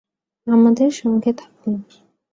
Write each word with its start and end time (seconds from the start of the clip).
আমাদের 0.47 0.89
সঙ্গে 0.93 1.31
থাকুন 1.33 1.73